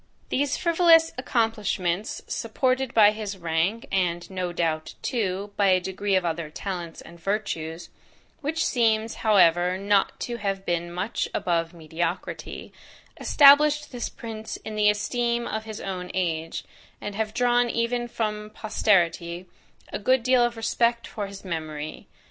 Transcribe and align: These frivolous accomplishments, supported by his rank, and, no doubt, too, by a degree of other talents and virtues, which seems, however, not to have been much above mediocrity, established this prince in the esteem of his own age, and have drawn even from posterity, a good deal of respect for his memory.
These 0.29 0.57
frivolous 0.57 1.13
accomplishments, 1.15 2.23
supported 2.25 2.91
by 2.95 3.11
his 3.11 3.37
rank, 3.37 3.87
and, 3.91 4.27
no 4.31 4.51
doubt, 4.51 4.95
too, 5.03 5.53
by 5.57 5.67
a 5.67 5.79
degree 5.79 6.15
of 6.15 6.25
other 6.25 6.49
talents 6.49 7.01
and 7.01 7.19
virtues, 7.19 7.91
which 8.39 8.65
seems, 8.65 9.13
however, 9.21 9.77
not 9.77 10.19
to 10.21 10.37
have 10.37 10.65
been 10.65 10.91
much 10.91 11.29
above 11.35 11.75
mediocrity, 11.75 12.73
established 13.19 13.91
this 13.91 14.09
prince 14.09 14.57
in 14.65 14.73
the 14.75 14.89
esteem 14.89 15.45
of 15.45 15.65
his 15.65 15.79
own 15.79 16.09
age, 16.15 16.63
and 16.99 17.13
have 17.13 17.31
drawn 17.35 17.69
even 17.69 18.07
from 18.07 18.49
posterity, 18.55 19.45
a 19.93 19.99
good 19.99 20.23
deal 20.23 20.43
of 20.43 20.57
respect 20.57 21.05
for 21.05 21.27
his 21.27 21.45
memory. 21.45 22.07